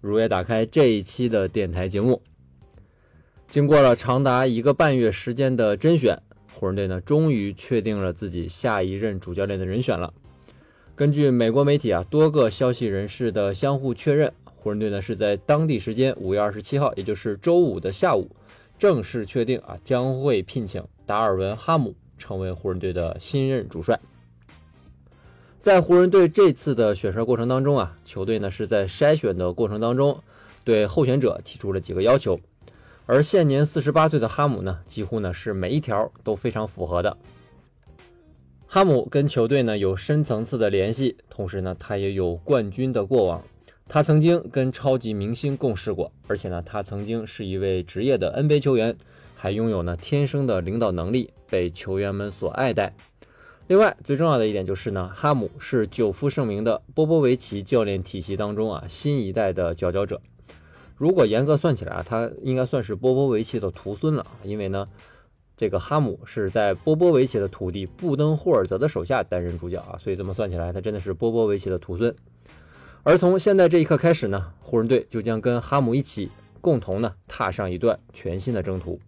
[0.00, 2.22] 如约打开这一期的电台节目。
[3.48, 6.16] 经过了长达一个半月时间的甄选，
[6.52, 10.12] 湖人队呢终于确定了自己下一任主教练的人选了。
[10.94, 18.30] 根据美国媒体啊多个消息人士的相互确认，湖人队呢是在当地时间五月二十七号，也就是周五的下午，
[18.78, 23.98] 正式确定啊将会聘请达尔文·哈姆成为湖人队的新任主帅。
[25.62, 30.22] 在湖人队这次的选帅过程当中啊，球队呢是在筛选的过程当中，
[30.64, 32.40] 对候选者提出了几个要求，
[33.04, 37.14] 而现年四十八岁的哈姆呢，几乎呢是每一条都非常符合的。
[38.66, 43.44] 哈姆跟球队呢有深层次的联系，同时呢他也有冠军的过往，
[43.86, 48.96] 他曾经跟超级明星共事过，而且呢他曾经是一位职业的 NBA 球员，
[49.34, 52.94] 还拥有呢天生的领导能力，被球员们所爱戴。
[53.70, 60.20] 另外，最重要的一点就是呢，哈姆是久负盛名的波波维奇教练体系当中啊新一代的佼佼者。
[60.96, 64.88] 如果严格算起来啊，他应该算是波波维奇的徒孙了，因为呢，
[65.56, 72.12] 这个哈姆是在波波维奇的徒弟布登霍尔泽的手下担任主教啊，所以这么算起来，他真的是波波维奇的徒孙。
[73.04, 76.28] 而从现在这一刻开始呢，湖人队就将跟哈姆一起
[76.60, 78.98] 共同呢踏上一段全新的征途。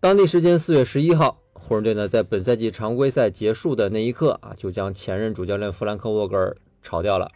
[0.00, 1.41] 当地时间四月十一号。
[1.64, 7.30] 湖人队呢，在本赛季常规赛结束的那一刻啊，就将前任主教练弗兰克·沃格尔炒掉了。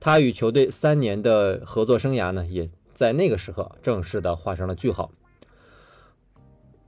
[0.00, 5.12] 他与球队三年的合作生涯呢，也在那个时刻正式的画上了句号。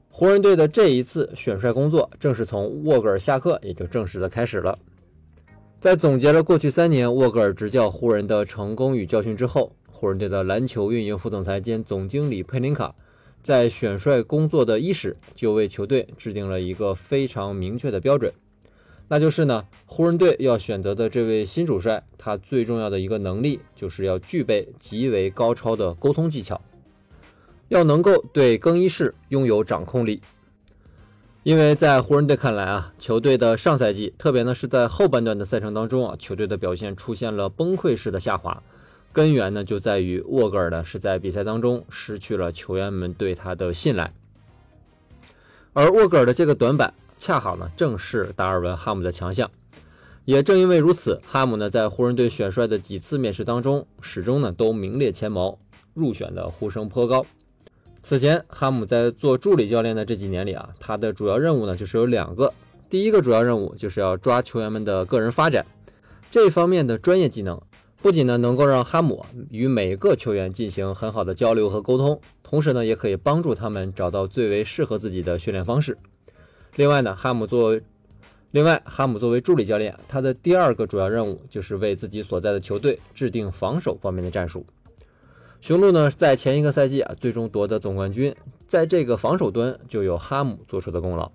[0.08, 4.78] 湖人队的这一次选帅工作，正是从沃格尔下课也就正式的开始了。
[5.78, 12.94] 在总结了过去三年沃格尔执教湖人的成功与教训之后，湖人队的篮球运营副总裁兼总经理佩林卡。
[13.44, 18.32] 在选帅工作的伊始，就为球队制定了一个非常明确的标准，
[19.06, 26.58] 那就是呢，湖人队要选择的这位新主帅，他最重要的一个能力，就是要具备极为高超的沟通技巧，
[27.68, 30.22] 要能够对更衣室拥有掌控力。
[31.42, 38.62] 因为在湖人队看来啊，球队的上赛季，特别呢是在后半段的赛程当中啊，球队的表现出现了崩溃式的下滑。
[39.14, 44.12] 根源呢，就在于沃格尔呢是在比赛当中失去了球员们对他的信赖，
[45.72, 49.48] 而沃格尔的这个短板，恰好呢正是达尔文·哈姆的强项。
[50.24, 55.60] 也正因为如此，哈姆呢在湖人队选帅的几次面试当中，始终呢都名列前茅，
[55.94, 57.24] 入选的呼声颇高。
[58.02, 62.52] 此前，哈姆在做助理教练的这几年里啊，他的主要任务呢就是有两个，
[62.90, 65.64] 第一个主要任务就是要抓球员们的个人发展，
[66.32, 67.62] 这方面的专业技能。
[68.04, 75.96] 不仅呢能够让哈姆与每个球员进行很好的交流和沟通，同时呢也可以帮助他们找到最为适合自己的训练方式。
[76.76, 77.82] 另外呢，哈姆作为
[78.50, 84.66] 另外哈姆作为助理教练，他的第二个主要任务就是为自己所在的球队制定防守方面的战术。
[85.62, 91.32] 雄鹿呢在前一个赛季啊最终夺得总冠军，在这个防守端就有哈姆做出的功劳。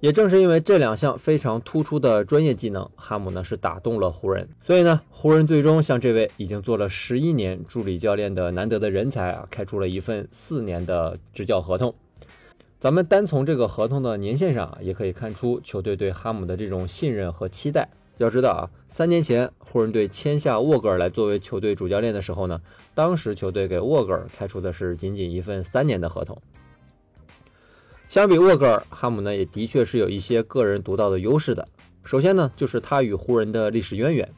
[0.00, 11.94] 也正是因为这两项非常突出的专业技能，哈姆呢是打动了湖人，所以呢，湖人最终向这位已经做了十一年助理教练的难得的人才啊，开出了一份四年的执教合同。
[12.78, 17.90] 咱们单从这个合同的年限上啊，也可以看出球队对哈姆的这种信任和期待。
[18.16, 22.58] 要知道啊，三年前湖人队签下沃格尔来作为球队主教练的时候呢，
[22.94, 26.40] 当时球队给沃格尔开出的是仅仅一份三年的合同。
[28.10, 31.68] 相比沃格尔，哈姆呢也的确是有一些个人独到的优势的。
[32.02, 34.28] 首先呢，就是他与湖人的历史渊源。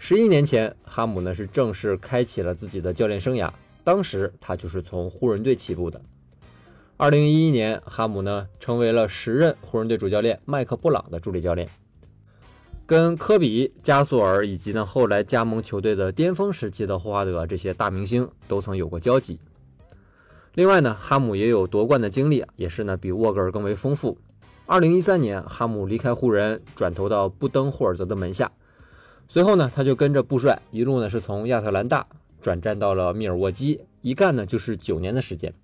[0.00, 3.52] 十一年前，哈姆呢是正式开启了自己的教练生涯，
[3.84, 6.02] 当时他就是从湖人队起步的。
[6.96, 11.68] 二零一一年，哈姆呢成为了时任湖人队主教练麦克布朗的助理教练，
[12.84, 19.38] 跟科比、加索尔以及呢后来加盟球队的巅峰时期的霍华德这些大明星都曾有过交集。
[20.54, 24.18] 另外呢，哈姆也有夺冠的经历，也是呢比沃格尔更为丰富。
[24.66, 28.50] 二零一三年，哈姆离开湖人，转投到布登霍尔泽的门下。
[29.28, 32.06] 随后呢，他就跟着布帅一路呢是从亚特兰大
[32.40, 35.54] 转战到了密尔沃基，一干呢就是九年的时间。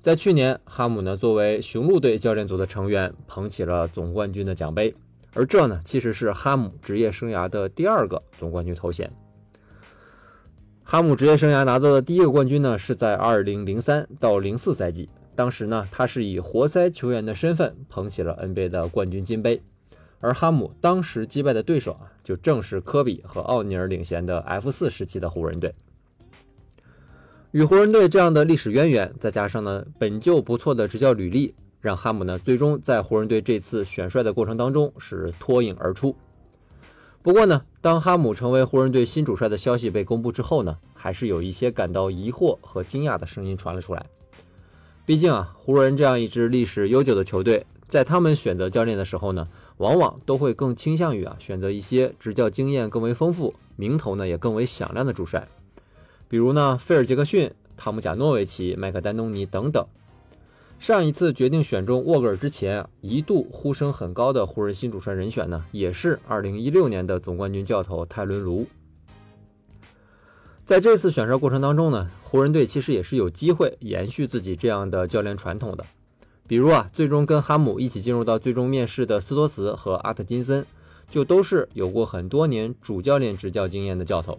[0.00, 4.94] 在去年，哈姆呢作为雄鹿队教练组的成员，捧起了总冠军的奖杯，
[5.32, 9.10] 而这呢其实是哈姆职业生涯的第二个总冠军头衔。
[10.86, 19.62] 哈姆职业生涯拿到的第一个冠军呢，是在2003到04赛季，当时呢，他是以活塞球员的身份捧起了 NBA 的冠军金杯，
[20.20, 25.74] 而哈姆当时击败的对手啊，就正是科比和奥尼尔领衔的 F4 时期的湖人队。
[27.52, 36.14] 与湖人队这样的历史渊源，再加上呢本就不错的执教履历，让哈姆呢最终在湖人队这次选帅的过程当中是脱颖而出。
[37.24, 44.04] 不过呢，当哈姆成为湖人队新主帅的消息被公布之后呢，还是有一些感到疑惑和惊讶的声音传了出来。
[45.06, 49.48] 毕竟啊，湖人这样一支历史悠久的球队，在他们选择教练的时候呢，
[49.78, 55.48] 往往都会更倾向于啊选择一些执教经验更为丰富、名头呢也更为响亮的主帅，
[56.28, 59.86] 比如呢菲尔杰克逊、汤姆贾诺维奇、麦克丹东尼等等。
[60.84, 68.66] 上一次决定选中沃格尔之前，一度呼声很高的湖人新主帅人选呢，也是2016年的总冠军教头泰伦卢。
[70.66, 75.86] 在这次选帅过程当中呢，湖人队其实也是有机会延续自己这样的教练传统的。
[76.46, 80.66] 比如啊，最终跟哈姆一起进入到最终面试的斯托茨和阿特金森，
[81.10, 84.38] 就都是有过很多年主教练执教经验的教头。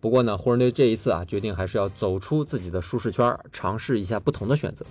[0.00, 4.86] 不过呢，湖人队这一次啊，决定还是要走出自己的舒适圈，尝试一下不同的选择。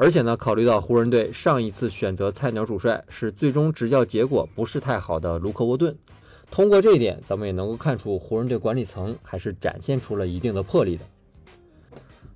[0.00, 5.98] 而且呢，考虑到湖人队上一次选择菜鸟主帅是最终执教结果不是太好的卢克沃顿，
[6.52, 11.04] 通过这一点，咱们也能够看出湖人队管理层还是展现出了一定的魄力的。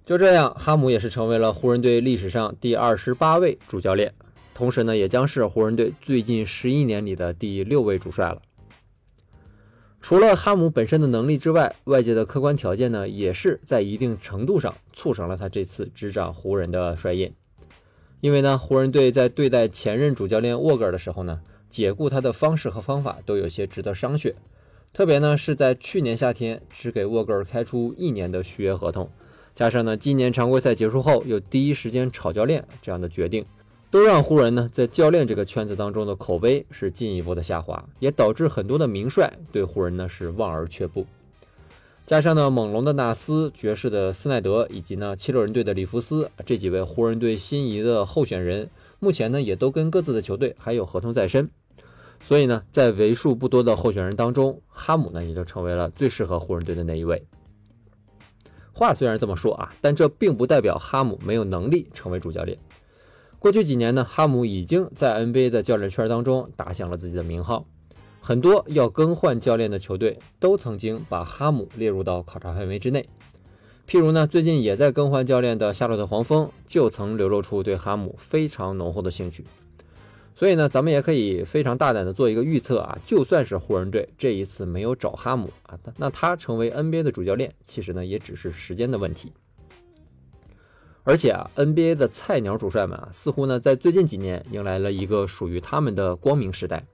[0.04, 4.12] 就这样，哈姆也是成为了湖人队历史上第二十八位主教练，
[4.52, 8.42] 同时呢，也将是湖人队最近十一年里的第六位主帅了。
[10.00, 17.32] 除了哈姆本身的能力之外，外界的客观条件呢，也是在一定程度上促成了他这次执掌湖人的帅印。
[18.22, 24.32] 因为呢，湖人队在对待前任主教练沃格尔的时候呢，解雇他的方式和方法都有些值得商榷。
[24.92, 29.10] 特别呢是在去年夏天只给沃格尔开出一年的续约合同，
[29.52, 33.44] 加上呢今年常规赛结束后又第一时间炒教练这样的决定，
[33.90, 41.04] 都让湖人呢在教练这个圈子当中的口碑是进一步的下滑，也导致很多的名帅对湖人呢是望而却步。
[42.04, 48.68] 加上呢，猛龙的纳斯、爵士的斯奈德，以及呢七六人队的里弗斯这几位湖人队心仪的候选人，
[48.98, 51.48] 目前呢也都跟各自的球队还有合同在身，
[52.20, 57.24] 所以呢，在为数不多的候选人当中，哈姆呢也就成为了最适合湖人队的那一位。
[58.72, 62.58] 话虽然这么说啊，但这并不代表哈姆没有能力成为主教练。
[63.38, 67.64] 过去几年呢，哈姆已经在 NBA 的教练圈当中打响了自己的名号。
[68.24, 73.08] 很多要更换教练的球队都曾经把哈姆列入到考察范围之内。
[73.88, 79.44] 譬如呢，最近也在更换教练的夏洛特黄蜂就曾流露出对哈姆非常浓厚的兴趣。
[80.36, 89.32] 所以呢，咱们也可以非常大胆的做一个预测啊，就算是湖人队这一次没有找哈姆啊，那他成为 NBA 的主教练，其实呢也只是时间的问题。
[91.02, 96.84] 而且啊，NBA 的菜鸟主帅们啊，似乎呢在最近几年迎来了一个属于他们的光明时代。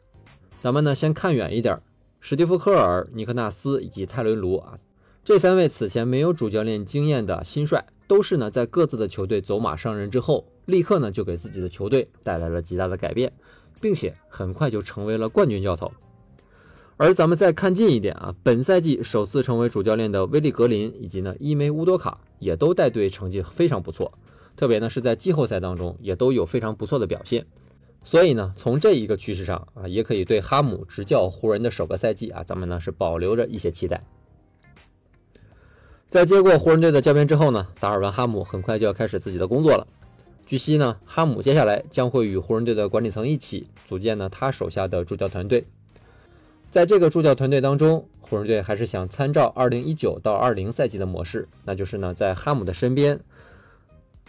[0.61, 1.81] 咱们呢先看远一点，
[2.19, 4.77] 史蒂夫·科尔、尼克纳斯以及泰伦·卢啊，
[5.25, 13.33] 这三位此前没有主教练经验的新帅，都是呢在各自的球队走马上任之后，立刻呢就给自己的球队带来了极大的改变，
[13.81, 15.93] 并且很快就成为了冠军教头。
[16.97, 24.13] 而咱们再看近一点啊，本赛季首次成为主教练的威利·格林以及呢伊梅·乌多卡，也都带队成绩非常不错，
[24.57, 27.47] 特别呢是在季后赛当中也都有非常不错的表现。
[28.09, 34.03] 所以呢，从这一个趋势上啊，也可以对哈姆执教湖人的首个赛季啊，咱们呢是保留着一些期待。
[36.09, 39.87] 在接过湖人队的教鞭之后呢，达尔文·哈姆很快就要开始自己的工作了。
[40.47, 45.67] 据悉呢，哈姆接下来将会与湖人队的管理层一起组建呢他手下的助教团队。
[46.71, 53.21] 在这个助教团队当中，湖人队还是想参照2019到20赛季的模式，那就是呢在哈姆的身边。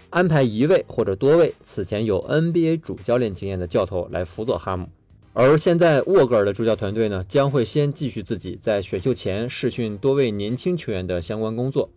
[0.10, 4.89] 安排一位或者多位此前有 NBA 主教练经验的教头来辅佐哈姆，
[5.34, 11.89] 而现在沃格尔的助教团队呢，将会先继续自己在选秀前试训多位年轻球员的相关工作，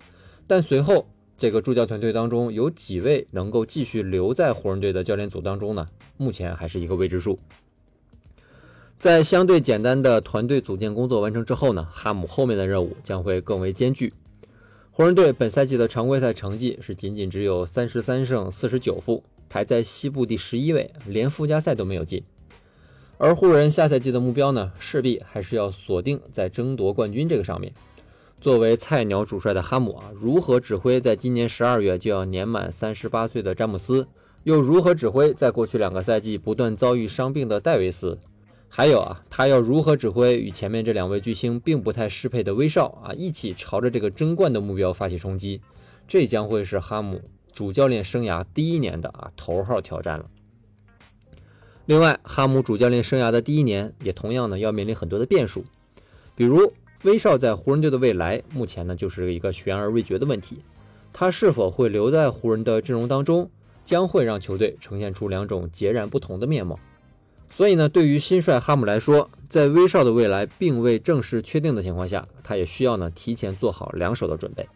[0.46, 1.06] 但随后
[1.38, 5.88] 这个助教团队当中有几位能够继续留在湖人队的教练组当中呢？
[6.18, 7.38] 目前还是一个未知数。
[8.98, 14.12] 在相对简单的团队组建工作完成之后呢，哈姆后面的任务将会更为艰巨。
[14.94, 22.22] 湖人队本赛季的常规赛成绩是仅仅只有三十三胜四十九负，排在西部第十一位，连附加赛都没有进。
[23.16, 27.72] 而湖人下赛季的目标呢，势必还是要锁定在争夺冠军这个上面。
[28.38, 34.06] 作为菜鸟主帅的哈姆啊，如何指挥在今年十二月就要年满三十八岁的詹姆斯，
[34.42, 38.18] 又如何指挥在过去两个赛季不断遭遇伤病的戴维斯？
[38.74, 45.60] 还有啊，他要如何指挥与前面这两位巨星并不太适配的威少啊，一起朝着这个争冠的目标发起冲击？
[46.08, 47.20] 这将会是哈姆
[47.52, 50.24] 主教练生涯第一年的啊头号挑战了。
[51.84, 55.66] 另外，哈姆主教练生涯的第一年也同样呢要面临很多的变数，
[56.34, 60.60] 比如威少在湖人队的未来，目前呢就是一个悬而未决的问题。
[61.12, 63.50] 他是否会留在湖人的阵容当中，
[63.84, 66.80] 将会让球队呈现出两种截然不同的面貌。
[67.54, 74.66] 所以呢，对于新帅哈姆来说，在威少的未来并未正式确定的情况下，他也需要呢提前做好两手的准备。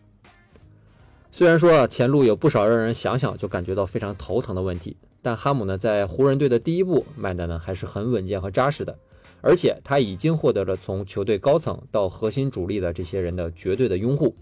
[1.33, 8.99] 虽然说啊，前路有不少让人想想就感觉到非常头疼的问题，但哈姆呢在湖人队的第一步迈的呢还是很稳健和扎实的，
[9.41, 14.37] 而且他已经获得了从球队高层到核心主力的这些人的绝对的拥护。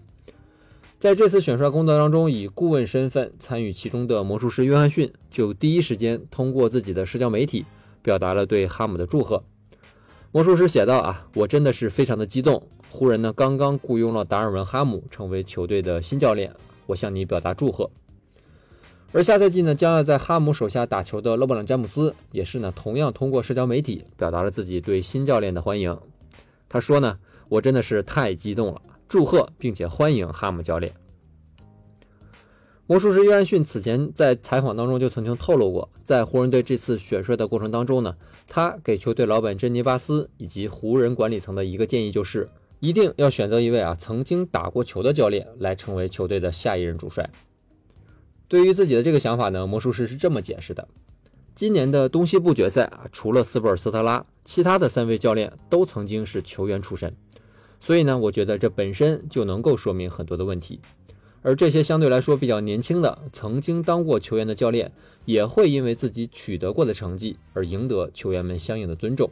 [0.99, 7.65] 在这次选帅工作当中，以顾问身份参与其中的魔术师约翰逊就第一时间通过自己的社交媒体
[8.05, 9.43] 表达了对哈姆的祝贺。
[10.31, 12.61] 魔术师写道：“啊，我真的是非常的激动。
[12.91, 16.53] 湖人呢刚刚雇佣了达尔文·哈姆成为球队的新教练，
[16.85, 17.89] 我向你表达祝贺。”
[19.11, 25.97] 而下赛季呢将要在哈姆手下打球的勒布朗·詹姆斯也是呢同样通过社交媒体表达了自己对新教练的欢迎。
[26.69, 27.17] 他说呢
[27.49, 30.93] ：“我真的是太激动了。”祝贺并且欢迎哈姆教练。
[32.87, 38.15] 魔术师约翰逊此前在采访当中就曾经透露过，在湖人队这次选帅的过程当中呢，
[38.47, 42.47] 他给球队老板珍妮巴斯以及湖人管理层的一个建议就是，
[42.79, 47.27] 一定要选择一位啊曾经打过球的教练来成为球队的下一任主帅。
[48.47, 50.87] 对于自己的这个想法呢，魔术师是这么解释的：
[51.55, 57.15] 今年的东西部决赛啊，除了斯波尔斯特拉，其他的三位教练都曾经是球员出身。
[57.79, 60.79] 所以呢，我觉得这本身就能够说明很多的问题，
[61.45, 64.91] 而这些相对来说比较年轻的、曾经当过球员的教练，
[65.25, 69.29] 也会因为自己取得过的成绩而赢得球员们相应的尊重。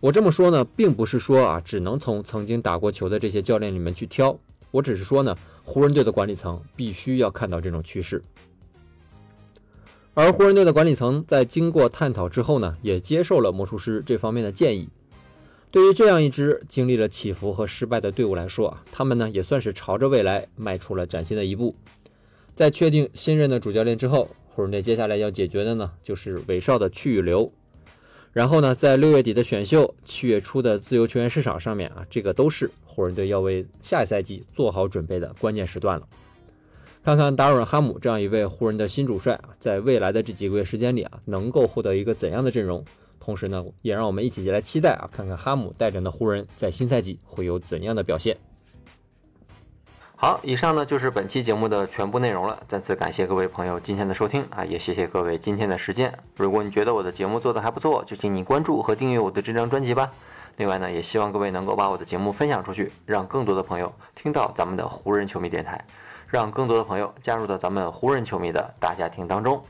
[0.00, 4.36] 我这么说呢，并不是说啊，只能从曾经打过球的这些教练里面去挑，
[4.72, 8.20] 我只是说呢，湖人队的管理层必须要看到这种趋势，
[10.14, 14.88] 而湖人队的管理层在经过探讨之后呢，也接受了魔术师这方面的建议。
[15.70, 21.76] 对于这样一支经历了起伏和失败的队伍来说啊，他们呢也算是朝着未来迈出了崭新的一步。
[22.54, 27.52] 在确定新任的主教练之后，湖人队接下来要解决的呢就是韦少的去与留。
[28.32, 36.06] 然后呢，在六月底的选秀、七月初的自由球员市场上面啊，这个都是湖人队要为下一赛季做好准备的关键时段了。
[37.02, 42.84] 看看达尔文·哈姆这样一位湖人的新主帅啊，在未来的这几个月时间里啊，能够获得一个怎样的阵容？
[43.20, 48.36] 同时呢，也让我们一起来期待啊，看看哈姆带领的湖人在新赛季会有怎样的表现。
[50.20, 52.60] 好，以上呢就是本期节目的全部内容了。
[52.66, 56.12] 再次感谢各位朋友今天的收听啊，也谢谢各位今天的时间。
[56.36, 60.10] 如果你觉得我的节目做得还不错，就请你关注和订阅我的这张专辑吧。
[60.56, 65.84] 另外呢，也希望各位能够把我的节目分享出去，让更多的朋友听到咱们的湖人球迷电台，
[66.26, 69.62] 让更多的朋友加入到咱们湖人球迷的大家庭当中。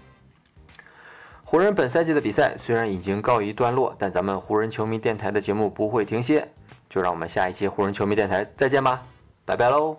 [1.51, 6.47] 湖人本赛季的比赛虽然已经告一段落，但咱们湖人球迷电台的节目不会停歇，
[6.91, 9.03] 就让我们下一期湖人球迷电台再见吧，
[9.47, 9.97] 拜拜喽。